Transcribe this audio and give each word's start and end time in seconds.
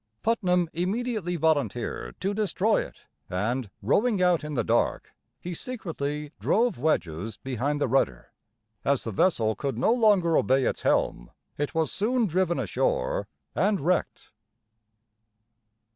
Putnam 0.23 0.67
immediately 0.73 1.35
volunteered 1.35 2.19
to 2.21 2.33
destroy 2.33 2.81
it, 2.83 3.05
and 3.29 3.69
rowing 3.83 4.19
out 4.19 4.43
in 4.43 4.55
the 4.55 4.63
dark, 4.63 5.11
he 5.39 5.53
secretly 5.53 6.31
drove 6.39 6.79
wedges 6.79 7.37
behind 7.37 7.79
the 7.79 7.87
rudder. 7.87 8.31
As 8.83 9.03
the 9.03 9.11
vessel 9.11 9.53
could 9.53 9.77
no 9.77 9.93
longer 9.93 10.35
obey 10.37 10.63
its 10.63 10.81
helm, 10.81 11.29
it 11.55 11.75
was 11.75 11.91
soon 11.91 12.25
driven 12.25 12.57
ashore 12.57 13.27
and 13.53 13.79
wrecked. 13.79 14.31